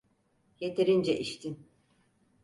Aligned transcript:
Yeterince 0.59 1.19
içtin. 1.19 1.67